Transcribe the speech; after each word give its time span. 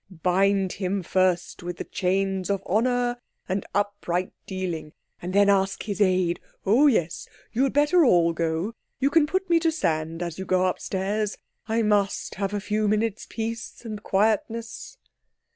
Bind 0.23 0.71
him 0.73 1.03
first 1.03 1.61
with 1.61 1.77
the 1.77 1.83
chains 1.83 2.49
of 2.49 2.63
honour 2.65 3.17
and 3.47 3.67
upright 3.75 4.33
dealing. 4.47 4.93
And 5.21 5.31
then 5.31 5.47
ask 5.47 5.83
his 5.83 6.01
aid—oh, 6.01 6.87
yes, 6.87 7.27
you'd 7.51 7.73
better 7.73 8.03
all 8.03 8.33
go; 8.33 8.73
you 8.97 9.11
can 9.11 9.27
put 9.27 9.47
me 9.47 9.59
to 9.59 9.71
sand 9.71 10.23
as 10.23 10.39
you 10.39 10.45
go 10.45 10.65
upstairs. 10.65 11.37
I 11.67 11.83
must 11.83 12.33
have 12.33 12.51
a 12.55 12.59
few 12.59 12.87
minutes' 12.87 13.27
peace 13.29 13.85
and 13.85 14.01
quietness." 14.01 14.97